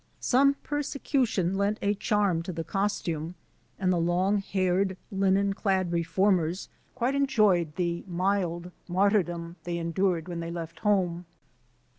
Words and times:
Some 0.19 0.55
persecution 0.63 1.53
lent 1.55 1.77
a 1.79 1.93
charm 1.93 2.41
to 2.41 2.51
the 2.51 2.63
costume, 2.63 3.35
and 3.77 3.93
the 3.93 3.99
long 3.99 4.39
haired, 4.39 4.97
linen 5.11 5.53
clad 5.53 5.91
reformers 5.91 6.69
quite 6.95 7.13
enjoyed 7.13 7.75
the 7.75 8.03
mild 8.07 8.71
mar 8.87 9.11
tyrdom 9.11 9.57
they 9.63 9.77
endured 9.77 10.27
when 10.27 10.39
they 10.39 10.49
left 10.49 10.79
home. 10.79 11.27